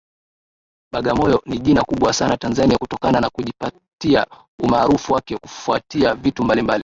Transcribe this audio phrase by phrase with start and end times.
[0.93, 4.25] Bagamoyo ni jina kubwa sana Tanzania kutokana na kujipatia
[4.63, 6.79] umaarufu wake kufuatia vitu mbalimbali